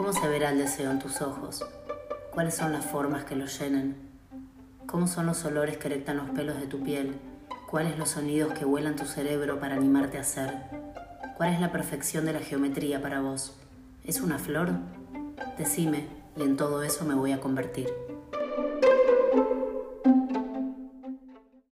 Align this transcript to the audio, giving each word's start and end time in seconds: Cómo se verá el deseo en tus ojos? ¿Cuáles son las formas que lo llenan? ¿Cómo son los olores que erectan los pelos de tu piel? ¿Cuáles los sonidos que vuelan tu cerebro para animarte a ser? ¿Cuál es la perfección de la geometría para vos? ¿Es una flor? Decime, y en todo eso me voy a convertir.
Cómo 0.00 0.14
se 0.14 0.28
verá 0.28 0.48
el 0.48 0.56
deseo 0.56 0.90
en 0.90 0.98
tus 0.98 1.20
ojos? 1.20 1.62
¿Cuáles 2.30 2.54
son 2.54 2.72
las 2.72 2.86
formas 2.86 3.24
que 3.24 3.36
lo 3.36 3.44
llenan? 3.44 3.96
¿Cómo 4.86 5.06
son 5.06 5.26
los 5.26 5.44
olores 5.44 5.76
que 5.76 5.88
erectan 5.88 6.16
los 6.16 6.30
pelos 6.30 6.58
de 6.58 6.66
tu 6.66 6.82
piel? 6.82 7.18
¿Cuáles 7.68 7.98
los 7.98 8.08
sonidos 8.08 8.54
que 8.54 8.64
vuelan 8.64 8.96
tu 8.96 9.04
cerebro 9.04 9.60
para 9.60 9.74
animarte 9.74 10.16
a 10.16 10.24
ser? 10.24 10.54
¿Cuál 11.36 11.52
es 11.52 11.60
la 11.60 11.70
perfección 11.70 12.24
de 12.24 12.32
la 12.32 12.38
geometría 12.38 13.02
para 13.02 13.20
vos? 13.20 13.54
¿Es 14.02 14.22
una 14.22 14.38
flor? 14.38 14.70
Decime, 15.58 16.06
y 16.34 16.44
en 16.44 16.56
todo 16.56 16.82
eso 16.82 17.04
me 17.04 17.14
voy 17.14 17.32
a 17.32 17.40
convertir. 17.42 17.90